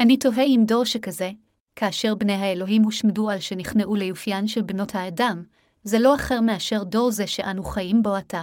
[0.00, 1.30] אני תוהה אם דור שכזה,
[1.76, 5.42] כאשר בני האלוהים הושמדו על שנכנעו ליופיין של בנות האדם,
[5.84, 8.42] זה לא אחר מאשר דור זה שאנו חיים בו עתה.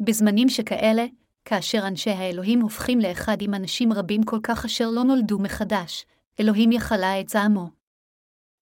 [0.00, 1.04] בזמנים שכאלה,
[1.44, 6.06] כאשר אנשי האלוהים הופכים לאחד עם אנשים רבים כל כך אשר לא נולדו מחדש,
[6.40, 7.70] אלוהים יחלה את זעמו.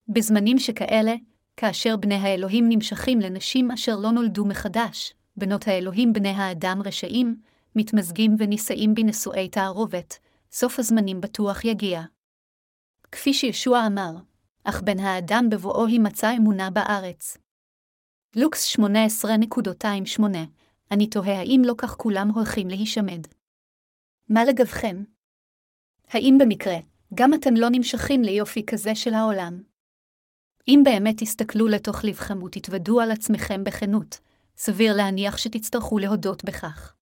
[0.07, 1.15] בזמנים שכאלה,
[1.59, 7.41] כאשר בני האלוהים נמשכים לנשים אשר לא נולדו מחדש, בנות האלוהים בני האדם רשעים,
[7.75, 10.19] מתמזגים ונישאים בנשואי תערובת,
[10.51, 12.01] סוף הזמנים בטוח יגיע.
[13.11, 14.15] כפי שישוע אמר,
[14.63, 17.37] אך בן האדם בבואו יימצא אמונה בארץ.
[18.35, 20.23] לוקס 18.28
[20.91, 23.21] אני תוהה האם לא כך כולם הולכים להישמד.
[24.29, 25.03] מה לגבכם?
[26.09, 26.77] האם במקרה,
[27.13, 29.68] גם אתם לא נמשכים ליופי כזה של העולם?
[30.69, 34.19] אם באמת תסתכלו לתוך לבכם ותתוודו על עצמכם בכנות,
[34.57, 36.93] סביר להניח שתצטרכו להודות בכך.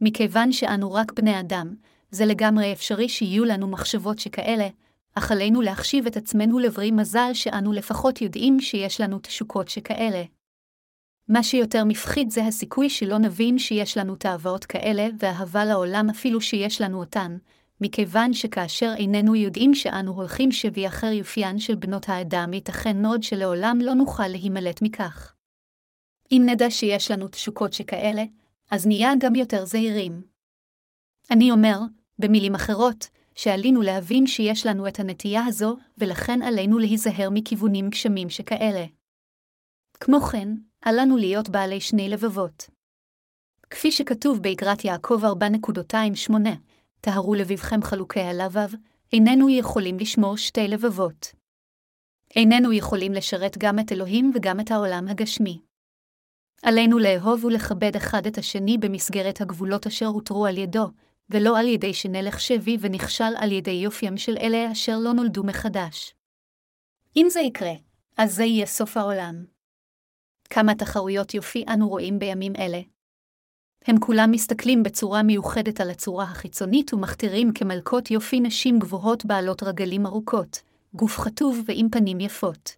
[0.00, 1.74] מכיוון שאנו רק בני אדם,
[2.10, 4.68] זה לגמרי אפשרי שיהיו לנו מחשבות שכאלה,
[5.14, 10.22] אך עלינו להחשיב את עצמנו לברי מזל שאנו לפחות יודעים שיש לנו תשוקות שכאלה.
[11.28, 16.80] מה שיותר מפחיד זה הסיכוי שלא נבין שיש לנו תאווות כאלה ואהבה לעולם אפילו שיש
[16.80, 17.36] לנו אותן,
[17.82, 23.78] מכיוון שכאשר איננו יודעים שאנו הולכים שבי אחר יופיין של בנות האדם, ייתכן מאוד שלעולם
[23.82, 25.34] לא נוכל להימלט מכך.
[26.32, 28.24] אם נדע שיש לנו תשוקות שכאלה,
[28.70, 30.22] אז נהיה גם יותר זהירים.
[31.30, 31.78] אני אומר,
[32.18, 38.84] במילים אחרות, שעלינו להבין שיש לנו את הנטייה הזו, ולכן עלינו להיזהר מכיוונים גשמים שכאלה.
[40.00, 40.48] כמו כן,
[40.86, 42.70] אל לנו להיות בעלי שני לבבות.
[43.70, 46.32] כפי שכתוב באגרת יעקב 4.28,
[47.04, 48.68] טהרו לבבכם חלוקי הלבב,
[49.12, 51.32] איננו יכולים לשמור שתי לבבות.
[52.36, 55.60] איננו יכולים לשרת גם את אלוהים וגם את העולם הגשמי.
[56.62, 60.86] עלינו לאהוב ולכבד אחד את השני במסגרת הגבולות אשר הותרו על ידו,
[61.30, 66.14] ולא על ידי שנלך שבי ונכשל על ידי יופיים של אלה אשר לא נולדו מחדש.
[67.16, 67.74] אם זה יקרה,
[68.16, 69.44] אז זה יהיה סוף העולם.
[70.50, 72.80] כמה תחרויות יופי אנו רואים בימים אלה.
[73.86, 80.06] הם כולם מסתכלים בצורה מיוחדת על הצורה החיצונית ומכתירים כמלכות יופי נשים גבוהות בעלות רגלים
[80.06, 80.62] ארוכות,
[80.94, 82.76] גוף חטוב ועם פנים יפות.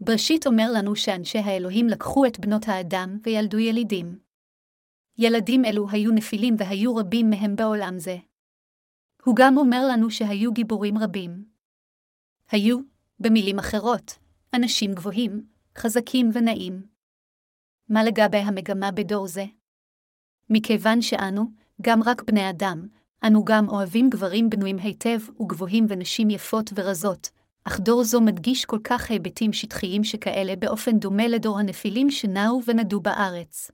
[0.00, 4.18] בראשית אומר לנו שאנשי האלוהים לקחו את בנות האדם וילדו ילידים.
[5.18, 8.16] ילדים אלו היו נפילים והיו רבים מהם בעולם זה.
[9.24, 11.44] הוא גם אומר לנו שהיו גיבורים רבים.
[12.50, 12.78] היו,
[13.20, 14.18] במילים אחרות,
[14.54, 15.46] אנשים גבוהים,
[15.78, 16.86] חזקים ונעים.
[17.88, 19.44] מה לגבי המגמה בדור זה?
[20.50, 21.44] מכיוון שאנו,
[21.82, 22.86] גם רק בני אדם,
[23.24, 27.30] אנו גם אוהבים גברים בנויים היטב וגבוהים ונשים יפות ורזות,
[27.64, 33.00] אך דור זו מדגיש כל כך היבטים שטחיים שכאלה באופן דומה לדור הנפילים שנעו ונדו
[33.00, 33.70] בארץ.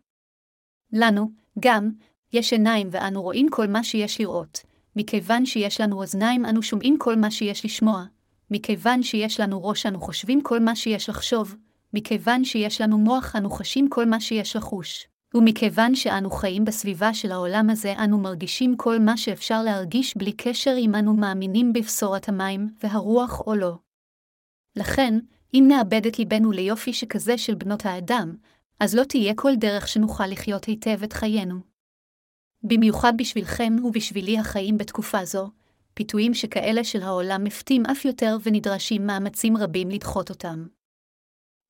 [0.93, 1.91] לנו, גם,
[2.33, 4.61] יש עיניים ואנו רואים כל מה שיש לראות,
[4.97, 8.05] מכיוון שיש לנו אוזניים אנו שומעים כל מה שיש לשמוע,
[8.51, 11.57] מכיוון שיש לנו ראש אנו חושבים כל מה שיש לחשוב,
[11.95, 15.07] מכיוון שיש לנו מוח אנו חשים כל מה שיש לחוש.
[15.35, 20.75] ומכיוון שאנו חיים בסביבה של העולם הזה, אנו מרגישים כל מה שאפשר להרגיש בלי קשר
[20.79, 23.79] אם אנו מאמינים בבשורת המים והרוח או לא.
[24.77, 25.19] לכן,
[25.55, 28.37] אם נאבד את ליבנו ליופי שכזה של בנות האדם,
[28.81, 31.61] אז לא תהיה כל דרך שנוכל לחיות היטב את חיינו.
[32.63, 35.51] במיוחד בשבילכם ובשבילי החיים בתקופה זו,
[35.95, 40.67] פיתויים שכאלה של העולם מפתים אף יותר ונדרשים מאמצים רבים לדחות אותם.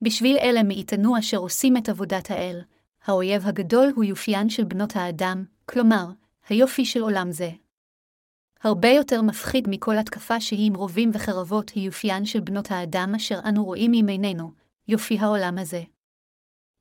[0.03, 2.61] בשביל אלה מאיתנו אשר עושים את עבודת האל,
[3.05, 6.07] האויב הגדול הוא יופיין של בנות האדם, כלומר,
[6.49, 7.51] היופי של עולם זה.
[8.63, 13.39] הרבה יותר מפחיד מכל התקפה שהיא עם רובים וחרבות היא יופיין של בנות האדם אשר
[13.49, 14.51] אנו רואים עם עינינו,
[14.89, 15.83] יופי העולם הזה.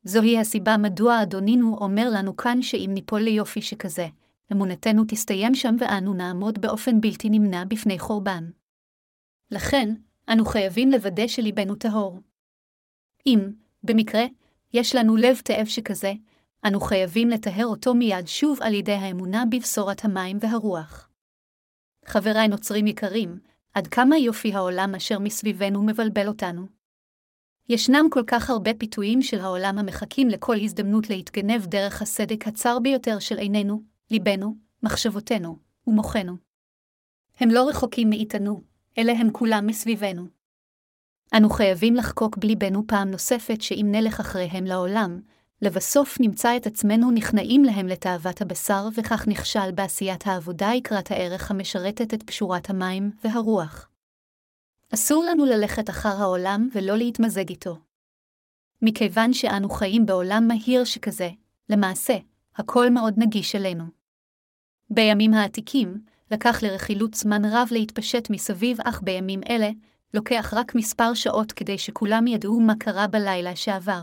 [0.03, 4.07] זוהי הסיבה מדוע אדונינו אומר לנו כאן שאם ניפול ליופי שכזה,
[4.51, 8.49] אמונתנו תסתיים שם ואנו נעמוד באופן בלתי נמנע בפני חורבן.
[9.51, 9.95] לכן,
[10.29, 12.19] אנו חייבים לוודא שליבנו טהור.
[13.27, 13.51] אם,
[13.83, 14.23] במקרה,
[14.73, 16.13] יש לנו לב תאב שכזה,
[16.67, 21.09] אנו חייבים לטהר אותו מיד שוב על ידי האמונה בבשורת המים והרוח.
[22.05, 23.39] חבריי נוצרים יקרים,
[23.73, 26.67] עד כמה יופי העולם אשר מסביבנו מבלבל אותנו.
[27.69, 33.19] ישנם כל כך הרבה פיתויים של העולם המחכים לכל הזדמנות להתגנב דרך הסדק הצר ביותר
[33.19, 35.57] של עינינו, ליבנו, מחשבותינו
[35.87, 36.37] ומוחנו.
[37.39, 38.63] הם לא רחוקים מאיתנו,
[38.97, 40.42] אלה הם כולם מסביבנו.
[41.37, 45.19] אנו חייבים לחקוק בליבנו פעם נוספת שאם נלך אחריהם לעולם,
[45.61, 52.13] לבסוף נמצא את עצמנו נכנעים להם לתאוות הבשר, וכך נכשל בעשיית העבודה יקרת הערך המשרתת
[52.13, 53.89] את פשורת המים והרוח.
[54.93, 57.77] אסור לנו ללכת אחר העולם ולא להתמזג איתו.
[58.81, 61.29] מכיוון שאנו חיים בעולם מהיר שכזה,
[61.69, 62.17] למעשה,
[62.55, 63.83] הכל מאוד נגיש אלינו.
[64.89, 69.69] בימים העתיקים, לקח לרכילות זמן רב להתפשט מסביב, אך בימים אלה,
[70.13, 74.01] לוקח רק מספר שעות כדי שכולם ידעו מה קרה בלילה שעבר.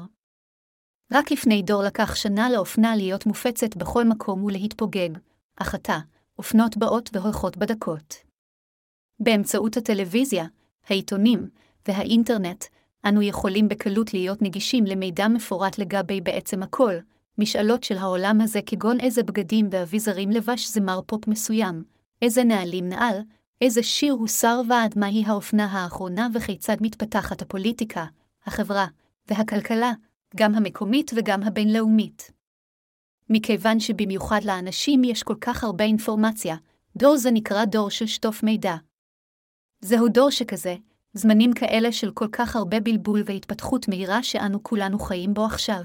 [1.13, 5.09] רק לפני דור לקח שנה לאופנה להיות מופצת בכל מקום ולהתפוגג,
[5.57, 5.99] אך עתה,
[6.39, 8.15] אופנות באות והולכות בדקות.
[9.21, 10.47] באמצעות הטלוויזיה,
[10.89, 11.49] העיתונים
[11.89, 12.65] והאינטרנט,
[13.09, 16.95] אנו יכולים בקלות להיות נגישים למידע מפורט לגבי בעצם הכל,
[17.39, 21.85] משאלות של העולם הזה כגון איזה בגדים ואביזרים לבש זמר פופ מסוים,
[22.23, 23.21] איזה נעלים נעל,
[23.61, 28.07] איזה שיר הוסר ועד מהי האופנה האחרונה וכיצד מתפתחת הפוליטיקה,
[28.47, 28.87] החברה
[29.29, 29.93] והכלכלה,
[30.37, 32.31] גם המקומית וגם הבינלאומית.
[33.31, 36.57] מכיוון שבמיוחד לאנשים יש כל כך הרבה אינפורמציה,
[36.97, 38.75] דור זה נקרא דור של שטוף מידע.
[39.81, 40.77] זהו דור שכזה,
[41.13, 45.83] זמנים כאלה של כל כך הרבה בלבול והתפתחות מהירה שאנו כולנו חיים בו עכשיו.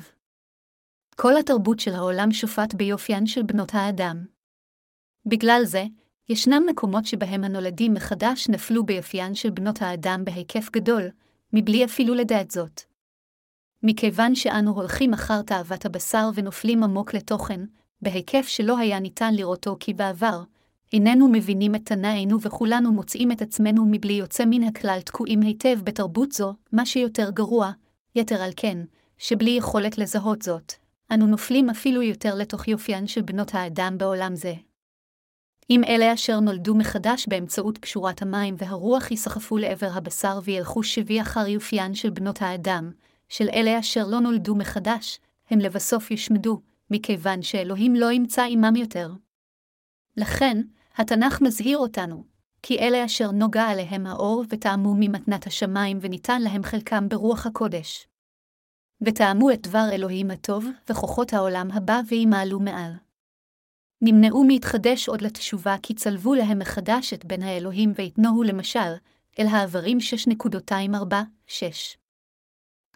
[1.16, 4.26] כל התרבות של העולם שופט ביופיין של בנות האדם.
[5.26, 5.84] בגלל זה,
[6.30, 11.04] ישנם מקומות שבהם הנולדים מחדש נפלו ביופיין של בנות האדם בהיקף גדול,
[11.54, 12.82] מבלי אפילו לדעת זאת.
[13.84, 17.62] מכיוון שאנו הולכים אחר תאוות הבשר ונופלים עמוק לתוכן,
[18.02, 20.44] בהיקף שלא היה ניתן לראותו כי בעבר,
[20.94, 26.32] איננו מבינים את תנאינו וכולנו מוצאים את עצמנו מבלי יוצא מן הכלל תקועים היטב בתרבות
[26.32, 27.72] זו, מה שיותר גרוע,
[28.16, 28.78] יתר על כן,
[29.18, 30.74] שבלי יכולת לזהות זאת,
[31.14, 34.54] אנו נופלים אפילו יותר לתוך יופיין של בנות האדם בעולם זה.
[35.70, 41.48] אם אלה אשר נולדו מחדש באמצעות קשורת המים והרוח ייסחפו לעבר הבשר וילכו שבי אחר
[41.48, 42.92] יופיין של בנות האדם,
[43.30, 49.12] של אלה אשר לא נולדו מחדש, הם לבסוף יושמדו, מכיוון שאלוהים לא ימצא עמם יותר.
[50.18, 50.62] לכן,
[50.96, 52.24] התנ"ך מזהיר אותנו,
[52.62, 58.08] כי אלה אשר נוגע עליהם האור וטעמו ממתנת השמיים וניתן להם חלקם ברוח הקודש.
[59.02, 63.05] וטעמו את דבר אלוהים הטוב, וכוחות העולם הבא וימעלו מעל.
[64.08, 68.94] נמנעו מהתחדש עוד לתשובה כי צלבו להם מחדש את בן האלוהים ויתנוהו למשל,
[69.40, 69.98] אל העברים
[71.48, 71.54] 6.24-6.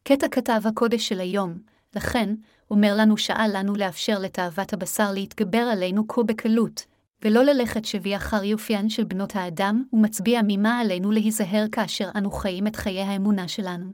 [0.04, 1.58] קטע כתב הקודש של היום,
[1.95, 2.36] לכן,
[2.72, 6.86] אומר לנו שאל לנו לאפשר לתאוות הבשר להתגבר עלינו כה בקלות,
[7.24, 12.67] ולא ללכת שבי אחר יופיין של בנות האדם, ומצביע ממה עלינו להיזהר כאשר אנו חיים
[12.67, 13.91] את חיי האמונה שלנו.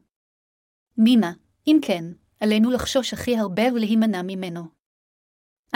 [0.97, 1.31] ממה,
[1.67, 2.03] אם כן,
[2.39, 4.74] עלינו לחשוש הכי הרבה ולהימנע ממנו.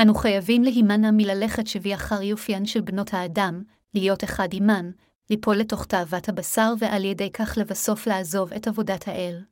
[0.01, 4.91] אנו חייבים להימנע מללכת שבי אחר יופיין של בנות האדם, להיות אחד עמן,
[5.29, 9.43] ליפול לתוך תאוות הבשר ועל ידי כך לבסוף לעזוב את עבודת האל.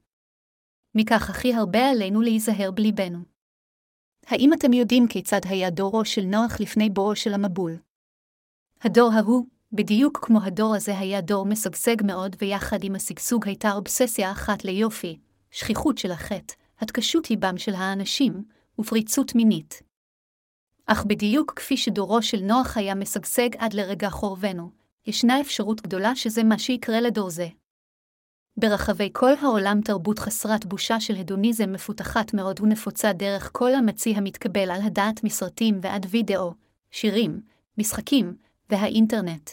[0.95, 3.19] מכך הכי הרבה עלינו להיזהר בליבנו.
[4.27, 7.77] האם אתם יודעים כיצד היה דורו של נוח לפני בואו של המבול?
[8.81, 14.31] הדור ההוא, בדיוק כמו הדור הזה היה דור משגשג מאוד, ויחד עם השגשוג הייתה אובססיה
[14.31, 15.19] אחת ליופי,
[15.51, 18.43] שכיחות של החטא, התקשות ליבם של האנשים,
[18.79, 19.86] ופריצות מינית.
[20.87, 24.71] אך בדיוק כפי שדורו של נוח היה משגשג עד לרגע חורבנו,
[25.07, 27.47] ישנה אפשרות גדולה שזה מה שיקרה לדור זה.
[28.57, 34.71] ברחבי כל העולם תרבות חסרת בושה של הדוניזם מפותחת מאוד ונפוצה דרך כל המציא המתקבל
[34.71, 36.53] על הדעת מסרטים ועד וידאו,
[36.91, 37.41] שירים,
[37.77, 38.35] משחקים,
[38.69, 39.49] והאינטרנט.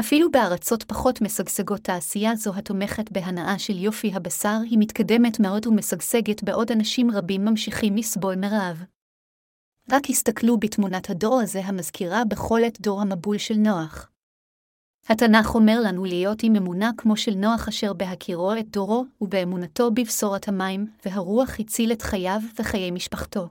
[0.00, 6.42] אפילו בארצות פחות משגשגות תעשייה זו התומכת בהנאה של יופי הבשר היא מתקדמת מאוד ומשגשגת
[6.42, 8.84] בעוד אנשים רבים ממשיכים לסבול מרעב.
[9.90, 14.10] רק הסתכלו בתמונת הדור הזה המזכירה בכל עת דור המבול של נוח.
[15.08, 20.48] התנ"ך אומר לנו להיות עם אמונה כמו של נוח אשר בהכירו את דורו, ובאמונתו בבשורת
[20.48, 23.48] המים, והרוח הציל את חייו וחיי משפחתו.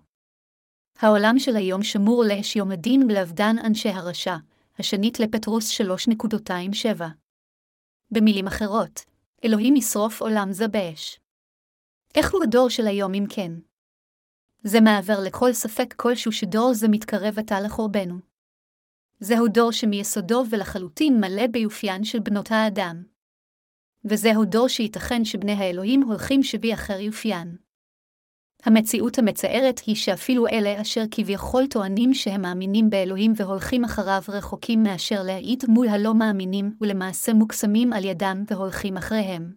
[1.00, 4.36] העולם של היום שמור לאש יום הדין ולאבדן אנשי הרשע,
[4.80, 7.04] השנית לפטרוס 3.27.
[8.12, 9.06] במילים אחרות,
[9.46, 11.20] אלוהים ישרוף עולם זה באש.
[12.16, 13.52] איך הוא הדור של היום אם כן?
[14.64, 18.16] זה מעבר לכל ספק כלשהו שדור זה מתקרב עתה לחורבנו.
[19.20, 23.04] זהו דור שמיסודו ולחלוטין מלא ביופיין של בנות האדם.
[24.06, 27.56] וזהו דור שייתכן שבני האלוהים הולכים שבי אחר יופיין.
[28.64, 35.24] המציאות המצערת היא שאפילו אלה אשר כביכול טוענים שהם מאמינים באלוהים והולכים אחריו רחוקים מאשר
[35.24, 39.54] להעיד מול הלא מאמינים ולמעשה מוקסמים על ידם והולכים אחריהם.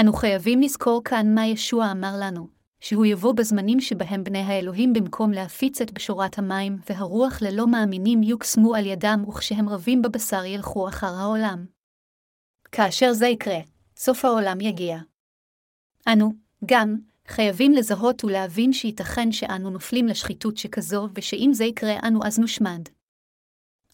[0.00, 5.30] אנו חייבים לזכור כאן מה ישוע אמר לנו, שהוא יבוא בזמנים שבהם בני האלוהים במקום
[5.30, 11.14] להפיץ את בשורת המים והרוח ללא מאמינים יוקסמו על ידם וכשהם רבים בבשר ילכו אחר
[11.14, 11.66] העולם.
[12.72, 13.58] כאשר זה יקרה,
[13.96, 14.98] סוף העולם יגיע.
[16.08, 16.32] אנו,
[16.66, 16.96] גם,
[17.28, 22.82] חייבים לזהות ולהבין שייתכן שאנו נופלים לשחיתות שכזו, ושאם זה יקרה אנו אז נושמד.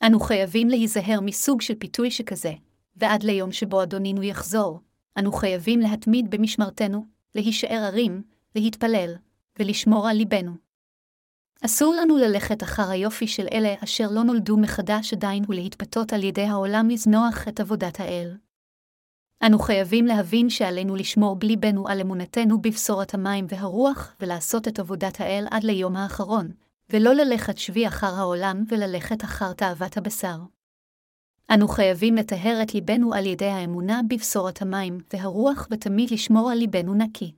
[0.07, 2.53] אנו חייבים להיזהר מסוג של פיתוי שכזה,
[2.97, 4.81] ועד ליום שבו אדונינו יחזור,
[5.19, 8.23] אנו חייבים להתמיד במשמרתנו, להישאר ערים,
[8.57, 9.15] להתפלל,
[9.59, 10.53] ולשמור על ליבנו.
[11.65, 16.43] אסור לנו ללכת אחר היופי של אלה אשר לא נולדו מחדש עדיין ולהתפתות על ידי
[16.43, 18.37] העולם לזנוח את עבודת האל.
[19.47, 25.47] אנו חייבים להבין שעלינו לשמור בליבנו על אמונתנו בבשורת המים והרוח, ולעשות את עבודת האל
[25.51, 26.51] עד ליום האחרון,
[26.91, 30.39] ולא ללכת שבי אחר העולם וללכת אחר תאוות הבשר.
[31.55, 36.95] אנו חייבים לטהר את ליבנו על ידי האמונה בבשורת המים והרוח, ותמיד לשמור על ליבנו
[36.95, 37.33] נקי.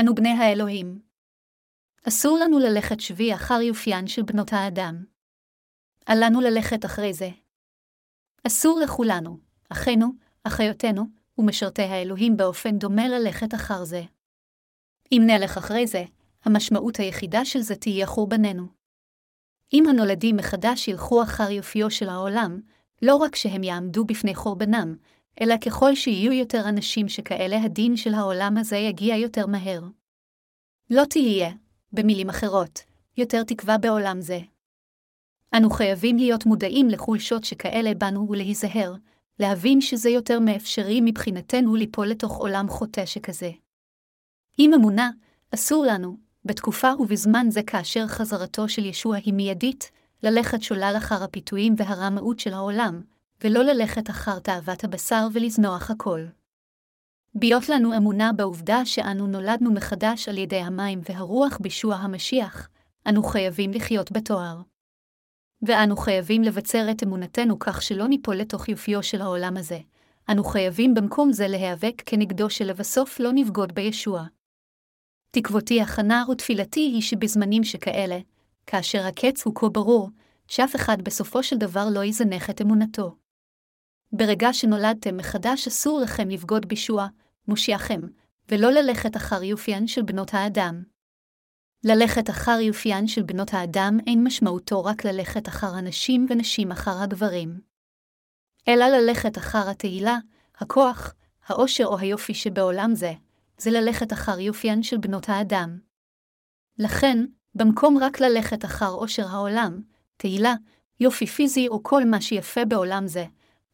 [0.00, 1.00] אנו בני האלוהים.
[2.08, 5.04] אסור לנו ללכת שבי אחר יופיין של בנות האדם.
[6.08, 7.30] אל לנו ללכת אחרי זה.
[8.46, 10.06] אסור לכולנו, אחינו,
[10.44, 11.04] אחיותינו,
[11.38, 14.02] ומשרתי האלוהים באופן דומה ללכת אחר זה.
[15.12, 16.04] אם נלך אחרי זה,
[16.44, 18.66] המשמעות היחידה של זה תהיה חורבננו.
[19.72, 22.60] אם הנולדים מחדש ילכו אחר יופיו של העולם,
[23.02, 24.96] לא רק שהם יעמדו בפני חורבנם,
[25.40, 29.80] אלא ככל שיהיו יותר אנשים שכאלה הדין של העולם הזה יגיע יותר מהר.
[30.90, 31.50] לא תהיה,
[31.92, 32.80] במילים אחרות,
[33.16, 34.38] יותר תקווה בעולם זה.
[35.56, 38.94] אנו חייבים להיות מודעים לחולשות שכאלה בנו ולהיזהר,
[39.38, 43.50] להבין שזה יותר מאפשרי מבחינתנו ליפול לתוך עולם חוטא שכזה.
[44.58, 45.10] עם אמונה,
[45.54, 49.90] אסור לנו, בתקופה ובזמן זה כאשר חזרתו של ישוע היא מיידית,
[50.22, 53.02] ללכת שולל אחר הפיתויים והרמאות של העולם,
[53.44, 56.20] ולא ללכת אחר תאוות הבשר ולזנוח הכל.
[57.34, 62.68] ביות לנו אמונה בעובדה שאנו נולדנו מחדש על ידי המים והרוח בישוע המשיח,
[63.08, 64.60] אנו חייבים לחיות בתואר.
[65.62, 69.78] ואנו חייבים לבצר את אמונתנו כך שלא ניפול לתוך יופיו של העולם הזה.
[70.30, 74.24] אנו חייבים במקום זה להיאבק כנגדו שלבסוף לא נבגוד בישוע.
[75.30, 78.18] תקוותי הכנה ותפילתי היא שבזמנים שכאלה,
[78.66, 80.10] כאשר הקץ הוא כה ברור,
[80.48, 83.21] שאף אחד בסופו של דבר לא יזנח את אמונתו.
[84.12, 87.06] ברגע שנולדתם מחדש אסור לכם לבגוד בישוע,
[87.48, 88.00] מושיעכם,
[88.48, 90.82] ולא ללכת אחר יופיין של בנות האדם.
[91.84, 97.60] ללכת אחר יופיין של בנות האדם אין משמעותו רק ללכת אחר הנשים ונשים אחר הגברים.
[98.68, 100.18] אלא ללכת אחר התהילה,
[100.58, 101.14] הכוח,
[101.46, 103.12] העושר או היופי שבעולם זה,
[103.58, 105.78] זה ללכת אחר יופיין של בנות האדם.
[106.78, 107.18] לכן,
[107.54, 109.82] במקום רק ללכת אחר עושר העולם,
[110.16, 110.54] תהילה,
[111.00, 113.24] יופי פיזי או כל מה שיפה בעולם זה,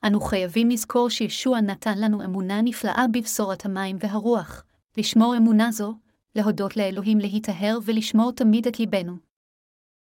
[0.05, 4.65] אנו חייבים לזכור שישוע נתן לנו אמונה נפלאה בבשורת המים והרוח,
[4.97, 5.95] לשמור אמונה זו,
[6.37, 9.28] להודות לאלוהים להיטהר ולשמור תמיד את ליבנו.